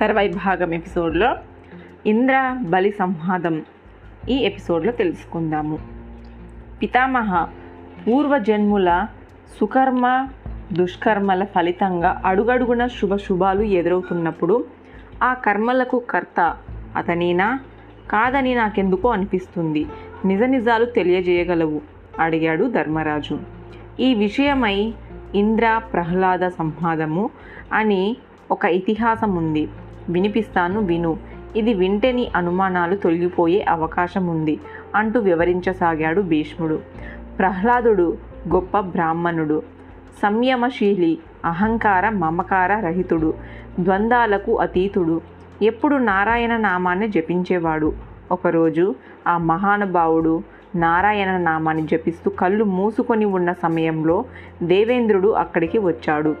తర్వాయి 0.00 0.28
భాగం 0.28 0.74
ఎపిసోడ్లో 0.74 1.36
ఇంద్ర 2.06 2.56
బలి 2.62 2.90
సంవాదం 2.90 3.62
ఈ 4.28 4.36
ఎపిసోడ్లో 4.36 4.92
తెలుసుకుందాము. 4.92 5.78
పితామహ 6.82 7.48
పూర్వజన్ముల 8.06 9.06
సుకర్మ 9.60 10.28
దుష్కర్మల 10.72 11.44
ఫలితంగా 11.44 12.22
అడుగడుగున 12.26 12.86
శుభ 12.86 13.16
శుభాలు 13.16 13.62
ఎదురవుతున్నప్పుడు 13.62 14.64
ఆ 15.22 15.34
కర్మలకు 15.34 15.98
కర్త 15.98 16.56
అతనేనా? 16.96 17.60
కాదని 18.10 18.54
నాకెందుకో 18.54 19.08
అనిపిస్తుంది. 19.08 19.86
నిజ 20.24 20.42
నిజాలు 20.42 20.84
తెలియజేయగలవు 20.84 21.80
అడిగాడు 22.20 22.64
ధర్మరాజు. 22.64 23.38
ఈ 24.00 24.14
విషయమై 24.14 24.94
ఇంద్ర 25.34 25.80
ప్రహ్లాద 25.92 26.48
సంవాదము 26.48 27.30
అని 27.72 28.16
ఒక 28.50 28.64
ఇతిహాసం 28.64 29.34
ఉంది 29.34 29.68
వినిపిస్తాను 30.08 30.80
విను. 30.80 31.16
ఇది 31.56 31.74
వింటే 31.74 32.12
నీ 32.12 32.30
అనుమానాలు 32.36 32.96
తొలగిపోయే 32.96 33.64
అవకాశం 33.68 34.26
ఉంది 34.26 34.60
అంటూ 34.94 35.20
వివరించసాగాడు 35.20 36.20
భీష్ముడు. 36.20 36.78
ప్రహ్లాదుడు 37.38 38.16
గొప్ప 38.54 38.80
బ్రాహ్మణుడు 38.80 39.62
సంయమశీలి 40.22 41.18
అహంకార 41.44 42.08
మమకార 42.08 42.80
రహితుడు 42.80 43.34
ద్వంద్వాలకు 43.80 44.58
అతీతుడు. 44.58 45.20
ఎప్పుడు 45.62 45.96
నారాయణ 45.96 46.56
నామాన్ని 46.56 47.08
జపించేవాడు? 47.08 47.92
ఒకరోజు 48.32 48.94
ఆ 49.26 49.38
మహానుభావుడు 49.38 50.42
నారాయణ 50.76 51.36
నామాన్ని 51.36 51.86
జపిస్తూ 51.86 52.30
కళ్ళు 52.30 52.64
మూసుకొని 52.64 53.24
ఉన్న 53.24 53.52
సమయంలో 53.52 54.24
దేవేంద్రుడు 54.62 55.28
అక్కడికి 55.28 55.78
వచ్చాడు. 55.78 56.36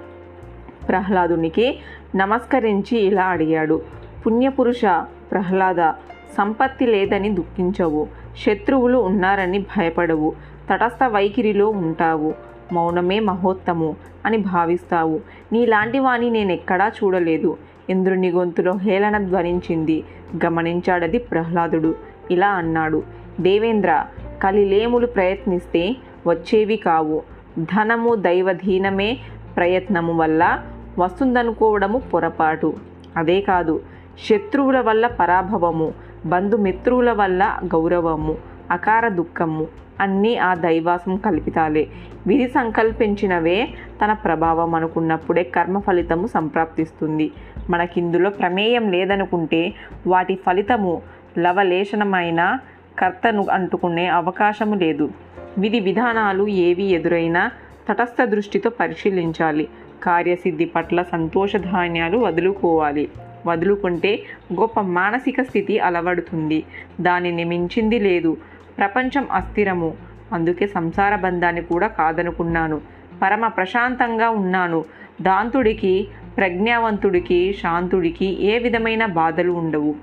ప్రహ్లాదునికి 0.88 1.78
నమస్కరించి 2.16 2.98
ఇలా 2.98 3.24
అడిగాడు 3.24 3.82
పుణ్యపురుష 4.26 4.82
ప్రహ్లాద 5.30 5.92
సంపత్తి 6.36 6.86
లేదని 6.86 7.30
దుఃఖించవు 7.30 8.08
శత్రువులు 8.46 8.98
ఉన్నారని 8.98 9.58
భయపడవు 9.58 10.32
తటస్థ 10.70 11.04
వైఖరిలో 11.04 11.68
ఉంటావు 11.68 12.34
మౌనమే 12.72 13.20
మహోత్తము 13.20 13.96
అని 14.26 14.38
భావిస్తావు. 14.38 15.20
నీలాంటి 15.52 15.98
వాణి 15.98 16.30
నేనెక్కడా 16.30 16.88
చూడలేదు. 16.88 17.56
ఇంద్రుని 17.90 18.30
గొంతులో 18.30 18.72
హేళన 18.72 19.18
ధ్వనించింది. 19.18 20.04
గమనించాడది 20.44 21.18
ప్రహ్లాదుడు 21.18 21.94
ఇలా 22.30 22.48
అన్నాడు. 22.48 23.02
దేవేంద్ర 23.40 24.04
కలిలేములు 24.42 25.06
ప్రయత్నిస్తే 25.06 25.96
వచ్చేవి 26.26 26.76
కావు. 26.76 27.22
ధనము 27.58 28.14
దైవధీనమే 28.14 29.18
ప్రయత్నము 29.58 30.12
వల్ల 30.12 30.62
వస్తుందనుకోవడము 30.98 31.98
పొరపాటు. 31.98 32.74
అదే 33.16 33.40
కాదు 33.40 33.80
శత్రువుల 34.28 34.80
వల్ల 34.80 35.06
పరాభవము 35.06 35.92
బంధుమిత్రువుల 36.26 37.12
వల్ల 37.12 37.60
గౌరవము 37.64 38.36
అకార 38.70 39.08
దుఃఖము 39.08 39.66
అన్నీ 40.00 40.36
ఆ 40.36 40.54
దైవాసం 40.54 41.16
కల్పితాలే. 41.16 41.86
విధి 42.26 42.48
సంకల్పించినవే 42.48 43.68
తన 44.04 44.12
ప్రభావం 44.12 44.74
అనుకున్నప్పుడే 44.74 45.42
కర్మ 45.42 45.78
ఫలితము 45.78 46.26
సంప్రాప్తిస్తుంది. 46.26 47.30
మనకిందులో 47.70 48.30
ప్రమేయం 48.30 48.90
లేదనుకుంటే 48.90 49.74
వాటి 50.06 50.38
ఫలితము 50.46 51.02
లవలేశనమైన 51.38 52.58
కర్తను 52.98 53.46
అంటుకునే 53.52 54.06
అవకాశము 54.06 54.74
లేదు. 54.74 55.10
విధి 55.58 55.80
విధానాలు 55.80 56.46
ఏవి 56.46 56.84
ఎదురైనా 56.84 57.50
తటస్థ 57.88 58.22
దృష్టితో 58.22 58.70
పరిశీలించాలి. 58.70 59.68
కార్యసిద్ధి 60.02 60.64
పట్ల 60.64 61.02
సంతోషధాన్యాలు 61.02 62.18
వదులుకోవాలి. 62.18 63.08
వదులుకుంటే 63.46 64.22
గొప్ప 64.52 64.80
మానసిక 64.80 65.42
స్థితి 65.42 65.78
అలవడుతుంది. 65.78 66.64
దానిని 67.00 67.44
మించింది 67.44 67.98
లేదు. 67.98 68.36
ప్రపంచం 68.78 69.26
అస్థిరము. 69.32 69.94
అందుకే 70.32 70.66
సంసార 70.66 71.16
బంధాన్ని 71.16 71.62
కూడా 71.62 71.86
కాదనుకున్నాను. 71.86 72.80
పరమ 73.22 73.48
ప్రశాంతంగా 73.48 74.30
ఉన్నాను. 74.30 74.84
దాంతుడికి 75.22 76.08
ప్రజ్ఞావంతుడికి 76.36 77.52
శాంతుడికి 77.52 78.44
ఏ 78.44 78.58
విధమైన 78.58 79.06
బాధలు 79.06 79.52
ఉండవు. 79.52 79.94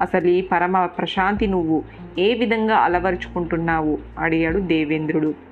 అసలు 0.00 0.26
ఈ 0.28 0.40
పరమ 0.40 0.86
ప్రశాంతి 0.86 1.46
నువ్వు 1.46 1.82
ఏ 2.18 2.34
విధంగా 2.34 2.76
అలవరుచుకుంటున్నావు? 2.76 3.98
అడిగాడు 4.18 4.58
దేవేంద్రుడు. 4.58 5.49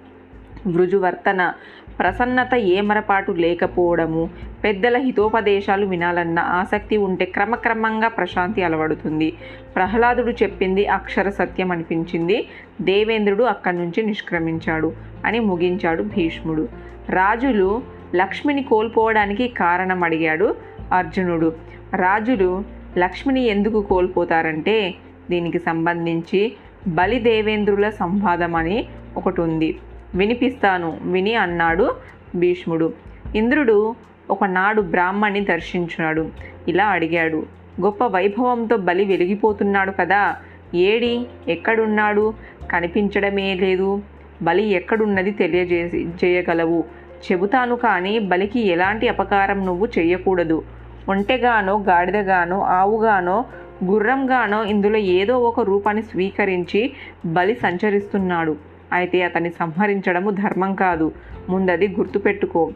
వృజువర్తన 0.66 1.52
ప్రసన్నత 1.98 2.54
ఏమరపాటు 2.54 3.32
లేకపోవడము 3.32 4.30
పెద్దల 4.64 4.96
హితోపదేశాలు 4.96 5.86
వినాలన్న 5.86 6.38
ఆసక్తి 6.38 6.96
ఉంటే 6.96 7.24
క్రమక్రమంగా 7.24 8.08
ప్రశాంతి 8.08 8.62
అలవడుతుంది. 8.62 9.32
ప్రహ్లాదుడు 9.76 10.30
చెప్పింది 10.30 10.86
అక్షర 10.86 11.30
సత్యం 11.30 11.70
అనిపించింది. 11.70 12.46
దేవేంద్రుడు 12.80 13.44
అక్కడి 13.44 13.76
నుంచి 13.76 14.02
నిష్క్రమించాడు 14.02 14.92
అని 15.24 15.38
ముగించాడు 15.38 16.02
భీష్ముడు. 16.02 16.68
రాజులు 17.10 17.82
లక్ష్మిని 18.14 18.62
కోల్పోవడానికి 18.62 19.48
కారణం 19.48 20.04
అడిగాడు 20.04 20.54
అర్జునుడు. 20.92 21.52
రాజులు 21.96 22.64
లక్ష్మిని 22.98 23.44
ఎందుకు 23.46 23.82
కోల్పోతారంటే 23.82 24.94
దీనికి 25.30 25.58
సంబంధించి 25.58 26.52
బలి 26.88 27.18
దేవేంద్రుల 27.18 27.90
సంవాదం 27.90 28.54
అని 28.56 28.88
ఒకటి 29.16 29.40
ఉంది. 29.40 29.76
వినిపిస్తాను 30.14 30.98
విని 31.02 31.34
అన్నాడు 31.34 31.94
భీష్ముడు. 32.34 32.92
ఇంద్రుడు 33.34 33.94
ఒకనాడు 34.30 34.82
బ్రాహ్మణ్ణి 34.82 35.40
దర్శించున్నాడు. 35.40 36.28
ఇలా 36.68 36.86
అడిగాడు 36.86 37.46
గొప్ప 37.80 38.04
వైభవంతో 38.04 38.76
బలి 38.76 39.04
వెలిగిపోతున్నాడు 39.04 39.90
కదా 39.90 40.36
ఏడి 40.74 41.26
ఎక్కడున్నాడు? 41.48 42.34
కనిపించడమే 42.72 43.54
లేదు. 43.54 44.02
బలి 44.42 44.64
ఎక్కడున్నది 44.64 45.30
తెలియజేసి 45.30 46.08
చేయగలవు. 46.24 46.84
చెబుతాను 47.32 47.76
కానీ 47.76 48.18
బలికి 48.18 48.60
ఎలాంటి 48.60 49.08
అపకారం 49.08 49.66
నువ్వు 49.66 49.88
చేయకూడదు. 49.98 50.62
ఒంటెగానో 51.08 51.78
గాడిదగానో 51.78 52.60
ఆవుగానో 52.60 53.44
గుర్రంగానో 53.84 54.64
ఇందులో 54.64 54.96
ఏదో 54.96 55.38
ఒక 55.38 55.60
రూపాన్ని 55.60 56.02
స్వీకరించి 56.02 56.92
బలి 57.26 57.54
సంచరిస్తున్నాడు. 57.54 58.67
అయితే 58.92 59.22
అతన్ని 59.22 59.50
సంహరించడము 59.50 60.30
ధర్మం 60.30 60.74
కాదు. 60.74 61.12
ముందది 61.48 61.88
గుర్తుపెట్టుకో 61.88 62.70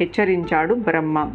హెచ్చరించాడు 0.00 0.74
బ్రహ్మ. 0.74 1.30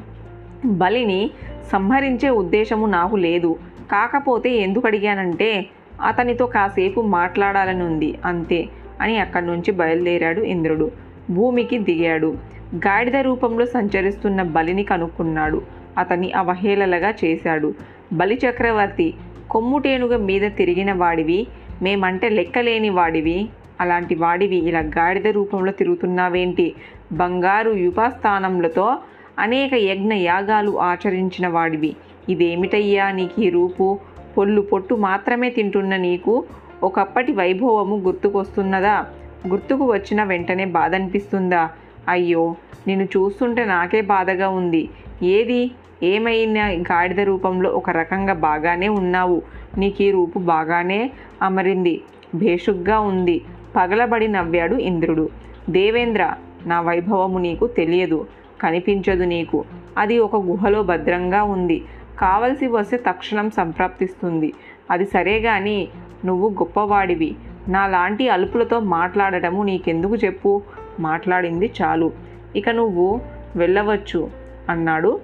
బలిని 0.65 1.31
సంహరించే 1.71 2.29
ఉద్దేశము 2.29 2.85
నాకు 2.85 3.15
లేదు. 3.15 3.55
కాకపోతే 3.91 4.49
ఎందుకు 4.49 4.87
అడిగానంటే 4.87 5.65
అతనితో 6.01 6.45
కాసేపు 6.45 7.01
మాట్లాడాలని 7.01 7.83
ఉంది 7.83 8.19
అంతే 8.25 8.69
అని 9.01 9.17
అక్కడి 9.17 9.45
నుంచి 9.45 9.71
బయలుదేరాడు 9.71 10.41
ఇంద్రుడు. 10.41 10.91
భూమికి 11.29 11.77
దిగాడు. 11.77 12.37
గాడిద 12.75 13.15
రూపంలో 13.15 13.65
సంచరిస్తున్న 13.65 14.43
బలిని 14.43 14.83
కనుక్కున్నాడు. 14.83 15.61
అతన్ని 15.97 16.31
అవహేళలగా 16.31 17.13
చేశాడు. 17.25 17.73
బలి 18.13 18.39
చక్రవర్తి 18.49 19.13
కొమ్ముటేనుగ 19.49 20.15
మీద 20.15 20.51
తిరిగిన 20.51 20.93
వాడివి 20.93 21.47
మేమంటే 21.81 22.29
లెక్కలేని 22.29 22.89
వాడివి. 22.89 23.49
అలాంటి 23.81 24.15
వాడివి. 24.15 24.55
ఇలా 24.55 24.79
గాడిద 24.79 25.27
రూపంలో 25.27 25.71
తిరుగుతున్నావేంటి? 25.71 26.75
బంగారు 27.11 27.71
యుపాస్థానములతో 27.71 28.95
అనేక 29.39 29.73
యజ్ఞ 29.73 30.13
యాగాలు 30.13 30.79
ఆచరించిన 30.79 31.47
వాడివి. 31.47 31.95
ఇదేమిటయ్యా 32.29 33.11
నీకు 33.11 33.41
ఈ 33.41 33.49
రూపు? 33.49 33.99
పొల్లు 34.37 34.61
పొట్టు 34.61 34.95
మాత్రమే 34.95 35.49
తింటున్న 35.49 35.95
నీకు 35.95 36.43
ఒకప్పటి 36.83 37.31
వైభవము 37.31 37.95
గుర్తుకొస్తున్నదా? 37.95 39.05
గుర్తుకు 39.47 39.91
వచ్చిన 39.91 40.23
వెంటనే 40.23 40.65
బాధ 40.65 40.95
అనిపిస్తుందా 40.95 41.69
అయ్యో 42.09 42.55
నిన్ను 42.87 43.05
చూస్తుంటే 43.05 43.65
నాకే 43.65 44.01
బాధగా 44.01 44.49
ఉంది. 44.49 44.89
ఏది? 45.23 45.71
ఏమైనా 46.03 46.67
గాడిద 46.67 47.19
రూపంలో 47.19 47.69
ఒక 47.69 47.89
రకంగా 47.89 48.33
బాగానే 48.33 48.87
ఉన్నావు. 48.87 49.41
నీకు 49.77 50.01
ఈ 50.01 50.11
రూపు 50.11 50.39
బాగానే 50.39 51.11
అమరింది. 51.41 52.01
భేషుగ్గా 52.35 52.99
ఉంది. 52.99 53.41
పగలబడి 53.75 54.27
నవ్వాడు 54.27 54.75
ఇంద్రుడు. 54.75 55.29
దేవేంద్ర 55.69 56.33
నా 56.65 56.81
వైభవము 56.81 57.39
నీకు 57.39 57.67
తెలియదు 57.67 58.27
కనిపించదు 58.61 59.23
నీకు. 59.23 59.65
అది 59.97 60.19
ఒక 60.19 60.35
గుహలో 60.35 60.83
భద్రంగా 60.83 61.43
ఉంది. 61.43 61.85
కావలసి 62.19 62.67
వస్తే 62.67 62.97
తక్షణం 62.97 63.49
సంప్రాప్తిస్తుంది. 63.49 64.53
అది 64.91 65.05
సరే 65.05 65.39
కానీ 65.39 65.87
నువ్వు 66.25 66.49
గొప్పవాడివి. 66.49 67.35
నాలాంటి 67.67 68.29
అలుపులతో 68.29 68.79
మాట్లాడటము 68.79 69.63
నీకెందుకు 69.63 70.15
చెప్పు 70.15 70.61
మాట్లాడింది 70.99 71.71
చాలు. 71.81 72.11
ఇక 72.55 72.69
నువ్వు 72.69 73.21
వెళ్ళవచ్చు 73.55 74.29
అన్నాడు 74.69 75.19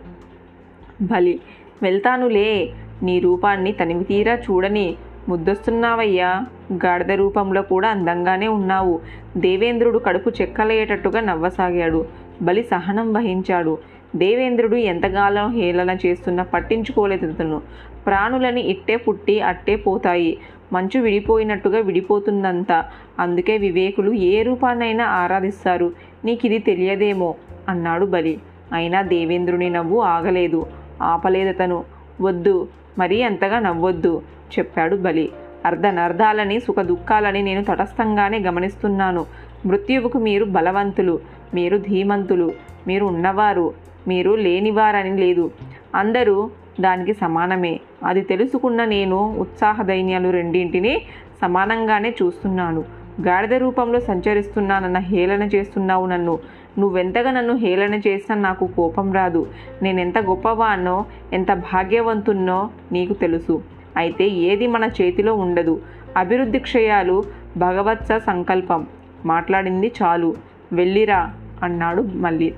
బలి. 1.02 1.40
వెళ్తానులే. 1.84 2.74
నీ 3.04 3.20
రూపాన్ని 3.20 3.72
తనివి 3.72 4.04
తీరా 4.04 4.34
చూడని 4.34 4.96
ముద్దొస్తున్నావయ్యా. 5.28 6.46
గాడిద 6.74 7.12
రూపంలో 7.12 7.62
కూడా 7.62 7.90
అందంగానే 7.90 8.48
ఉన్నావు. 8.48 9.00
దేవేంద్రుడు 9.38 10.00
కడుపు 10.00 10.30
చెక్కలేటట్టుగా 10.30 11.20
నవ్వసాగాడు. 11.20 12.06
బలి 12.42 12.64
సహనం 12.64 13.14
వహించాడు. 13.14 13.78
దేవేంద్రుడు 14.16 14.76
ఎంతగాలం 14.76 15.52
హేళన 15.52 15.98
చేస్తున్నా 16.06 16.44
పట్టించుకోలేదు 16.44 17.32
అతను. 17.32 17.62
ప్రాణులని 18.08 18.62
ఇట్టే 18.62 18.96
పుట్టి 18.96 19.42
అట్టే 19.42 19.76
పోతాయి. 19.76 20.38
మంచు 20.74 21.00
విడిపోయినట్టుగా 21.00 21.80
విడిపోతుందంతా. 21.80 22.86
అందుకే 23.20 23.58
వివేకులు 23.58 24.14
ఏ 24.14 24.44
రూపాన్నైనా 24.44 25.06
ఆరాధిస్తారు. 25.06 25.92
నీకు 26.26 26.46
ఇది 26.46 26.60
తెలియదేమో 26.60 27.36
అన్నాడు 27.70 28.06
బలి. 28.06 28.40
అయినా 28.74 29.02
దేవేంద్రుని 29.02 29.70
నవ్వు 29.70 30.00
ఆగలేదు. 30.00 30.68
ఆపలేదతను. 31.02 31.84
వద్దు. 32.22 32.68
మరీ 32.98 33.22
అంతగా 33.22 33.60
నవ్వొద్దు. 33.60 34.22
చెప్పాడు 34.60 34.96
బలి. 34.96 35.30
అర్ధనర్ధాలని 35.66 36.60
సుఖ 36.60 36.76
దుఃఖాలని 36.80 37.42
నేను 37.42 37.64
తటస్థంగానే 37.64 38.40
గమనిస్తున్నాను. 38.40 39.26
మృత్యువుకు 39.66 40.18
మీరు 40.18 40.46
బలవంతులు 40.46 41.20
మీరు 41.54 41.78
ధీమంతులు 41.78 42.52
మీరు 42.88 43.06
ఉన్నవారు 43.06 43.74
మీరు 44.08 44.32
లేనివారని 44.32 45.18
లేదు. 45.18 45.52
అందరూ 45.96 46.50
దానికి 46.82 47.14
సమానమే. 47.14 47.80
అది 48.06 48.22
తెలుసుకున్న 48.22 48.86
నేను 48.86 49.36
ఉత్సాహ 49.40 49.82
దైన్యాలు 49.82 50.30
రెండింటినీ 50.30 51.02
సమానంగానే 51.42 52.16
చూస్తున్నాను. 52.24 52.84
గాడిద 53.22 53.54
రూపంలో 53.54 54.00
సంచరిస్తున్నానన్న 54.00 54.98
హేళన 54.98 55.44
చేస్తున్నావు 55.44 56.06
నన్ను. 56.06 56.40
నువ్వెంతగా 56.80 57.32
నన్ను 57.32 57.56
హేళన 57.56 57.94
చేసినా 57.94 58.36
నాకు 58.36 58.68
కోపం 58.68 59.14
రాదు. 59.14 59.48
నేనెంత 59.82 60.18
గొప్పవానో 60.18 61.06
ఎంత 61.34 61.54
భాగ్యవంతున్నో 61.54 62.70
నీకు 62.92 63.14
తెలుసు. 63.14 63.62
అయితే 63.98 64.28
ఏది 64.28 64.68
మన 64.68 64.90
చేతిలో 65.02 65.36
ఉండదు. 65.36 65.82
అభివృద్ధి 66.18 66.60
క్షయాలు 66.60 67.24
భగవత్స 67.58 68.12
సంకల్పం. 68.12 68.88
మాట్లాడింది 69.26 69.92
చాలు. 70.04 70.36
వెళ్ళిరా 70.74 71.34
అన్నాడు 71.64 72.02
మళ్ళీ 72.02 72.54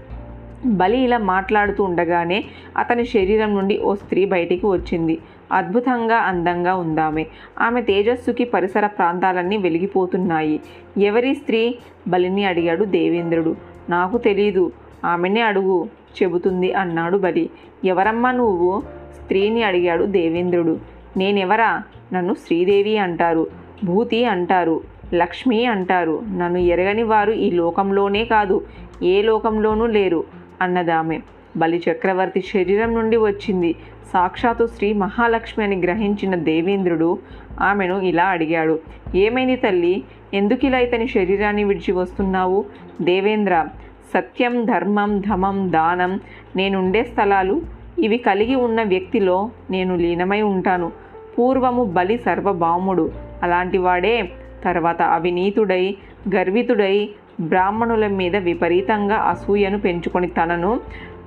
బలి 0.66 0.98
ఇలా 0.98 1.18
మాట్లాడుతూ 1.18 1.84
ఉండగానే 1.84 2.44
అతని 2.78 3.06
శరీరం 3.06 3.56
నుండి 3.56 3.80
ఓ 3.80 3.96
స్త్రీ 3.96 4.26
బయటికి 4.26 4.66
వచ్చింది. 4.66 5.18
అద్భుతంగా 5.52 6.16
అందంగా 6.16 6.76
ఉందామె. 6.76 7.26
ఆమె 7.60 7.82
తేజస్సుకి 7.82 8.44
పరిసర 8.44 8.88
ప్రాంతాలన్నీ 8.88 9.58
వెలిగిపోతున్నాయి. 9.58 10.60
ఎవరి 10.98 11.36
స్త్రీ? 11.36 11.76
బలిని 12.08 12.46
అడిగాడు 12.46 12.86
దేవేంద్రుడు. 12.86 13.56
నాకు 13.90 14.18
తెలీదు. 14.18 14.72
ఆమెనే 15.06 15.42
అడుగు 15.42 15.90
చెబుతుంది 16.24 16.74
అన్నాడు 16.74 17.18
బలి. 17.18 17.50
ఎవరమ్మా 17.86 18.32
నువ్వు? 18.32 18.84
స్త్రీని 19.22 19.64
అడిగాడు 19.64 20.04
దేవేంద్రుడు. 20.04 20.80
నేనెవరా? 21.18 21.84
నన్ను 22.14 22.34
శ్రీదేవి 22.34 22.98
అంటారు 22.98 23.48
భూతి 23.86 24.26
అంటారు 24.26 24.82
లక్ష్మి 25.14 25.66
అంటారు. 25.66 26.22
నన్ను 26.32 26.58
ఎరగని 26.58 27.04
వారు 27.04 27.32
ఈ 27.32 27.52
లోకంలోనే 27.52 28.26
కాదు 28.26 28.66
ఏ 29.04 29.22
లోకంలోనూ 29.22 29.86
లేరు 29.86 30.24
అన్నదామె. 30.62 31.20
బలి 31.58 31.82
చక్రవర్తి 31.92 32.42
శరీరం 32.42 32.94
నుండి 32.94 33.18
వచ్చింది. 33.18 33.76
సాక్షాత్తు 34.14 34.68
శ్రీ 34.68 34.94
మహాలక్ష్మి 34.94 35.66
అని 35.66 35.76
గ్రహించిన 35.76 36.36
దేవేంద్రుడు 36.36 37.20
ఆమెను 37.62 38.02
ఇలా 38.02 38.24
అడిగాడు. 38.24 38.80
ఏమైంది 39.16 39.56
తల్లి? 39.56 40.04
ఎందుకు 40.34 40.66
ఇలా 40.66 40.80
ఇతని 40.80 41.08
శరీరాన్ని 41.08 41.64
విడిచి 41.64 41.92
వస్తున్నావు? 41.92 42.66
దేవేంద్ర 43.02 43.68
సత్యం 44.14 44.66
ధర్మం 44.66 45.20
ధమం 45.20 45.72
దానం 45.72 46.20
నేనుండే 46.56 47.04
స్థలాలు 47.04 47.62
ఇవి 48.00 48.18
కలిగి 48.18 48.56
ఉన్న 48.56 48.84
వ్యక్తిలో 48.84 49.50
నేను 49.70 49.96
లీనమై 49.96 50.42
ఉంటాను. 50.42 50.92
పూర్వము 51.38 51.84
బలి 51.84 52.18
సర్వభౌముడు. 52.18 53.12
అలాంటివాడే 53.44 54.30
తర్వాత 54.64 55.02
అవినీతుడై 55.02 55.96
గర్వితుడై 56.36 57.10
బ్రాహ్మణుల 57.42 58.08
మీద 58.08 58.36
విపరీతంగా 58.36 59.16
అసూయను 59.16 59.80
పెంచుకొని 59.80 60.28
తనను 60.28 60.80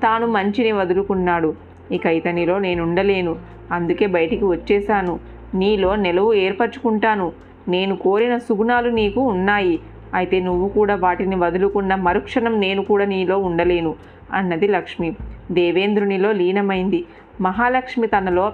తాను 0.02 0.26
మంచిని 0.26 0.72
వదులుకున్నాడు. 0.72 1.54
ఇక 1.92 2.06
ఇతనిలో 2.06 2.58
నేనుండలేను. 2.58 3.36
అందుకే 3.72 4.06
బయటికి 4.06 4.44
వచ్చేశాను. 4.44 5.20
నీలో 5.54 5.96
నిలువు 5.96 6.34
ఏర్పరచుకుంటాను. 6.34 7.32
నేను 7.68 7.96
కోరిన 7.96 8.38
సుగుణాలు 8.38 8.90
నీకు 8.90 9.20
ఉన్నాయి. 9.20 9.80
అయితే 10.14 10.40
నువ్వు 10.40 10.68
కూడా 10.68 10.94
వాటిని 10.94 11.36
వదులుకున్న 11.36 11.94
మరుక్షణం 11.94 12.60
నేను 12.60 12.84
కూడా 12.84 13.04
నీలో 13.04 13.38
ఉండలేను 13.38 13.94
అన్నది 14.32 14.68
లక్ష్మి. 14.68 15.16
దేవేంద్రునిలో 15.50 16.32
లీనమైంది. 16.32 17.04
మహాలక్ష్మి 17.40 18.06
తనలో 18.06 18.52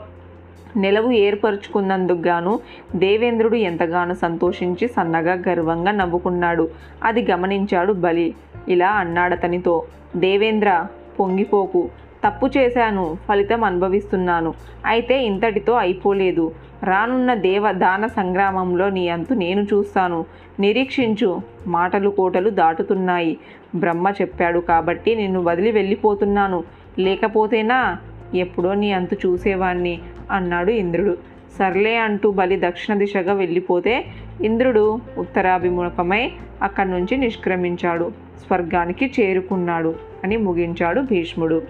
నెలవు 0.76 1.11
ఏర్పరుచుకున్నందుకు 1.11 2.19
గాను 2.19 2.61
దేవేంద్రుడు 2.96 3.56
ఎంతగానో 3.56 4.14
సంతోషించి 4.14 4.88
సన్నగా 4.88 5.43
గర్వంగా 5.49 5.93
నవ్వుకున్నాడు. 5.93 6.69
అది 7.05 7.26
గమనించాడు 7.31 7.93
బలి. 7.93 8.34
ఇలా 8.69 8.88
అన్నాడతనితో 8.88 9.84
దేవేంద్ర 10.17 10.87
పొంగిపోకు. 11.20 11.88
తప్పు 12.26 12.50
చేశాను 12.56 13.19
ఫలితం 13.28 13.64
అనుభవిస్తున్నాను. 13.64 14.55
అయితే 14.87 15.25
ఇంతటితో 15.25 15.72
అయిపోలేదు. 15.72 16.52
రానున్న 16.84 17.34
దేవ 17.34 17.72
దాన 17.72 18.06
సంగ్రామంలో 18.06 18.88
నీ 18.88 19.08
అంతు 19.08 19.34
నేను 19.34 19.62
చూస్తాను. 19.62 20.25
నిరీక్షించు. 20.61 21.40
మాటలు 21.67 22.11
కోటలు 22.11 22.50
దాటుతున్నాయి. 22.50 23.38
బ్రహ్మ 23.75 24.12
చెప్పాడు 24.20 24.58
కాబట్టి 24.58 25.14
నిన్ను 25.14 25.43
వదిలి 25.43 25.70
వెళ్ళిపోతున్నాను. 25.70 26.64
లేకపోతేనా? 26.99 27.99
ఎప్పుడో 28.34 28.75
నీ 28.75 28.93
అంతు 28.93 29.14
చూసేవాణ్ణి. 29.14 30.00
అన్నాడు 30.31 30.71
ఇంద్రుడు. 30.71 31.17
సర్లే 31.59 31.97
అంటూ 31.97 32.31
బలి 32.31 32.61
దక్షిణ 32.69 32.94
దిశగా 32.94 33.32
వెళ్ళిపోతే 33.32 34.05
ఇంద్రుడు 34.44 35.00
ఉత్తరాభిముఖమై 35.19 36.32
అక్కడి 36.62 36.91
నుంచి 36.91 37.17
నిష్క్రమించాడు. 37.17 38.12
స్వర్గానికి 38.47 39.12
చేరుకున్నాడు 39.21 39.94
అని 40.25 40.37
ముగించాడు 40.37 41.00
భీష్ముడు. 41.00 41.62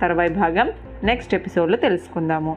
తర్వాయి 0.00 0.30
భాగం 0.30 0.72
నెక్స్ట్ 1.04 1.34
ఎపిసోడ్లో 1.34 1.76
తెలుసుకుందాము. 1.76 2.56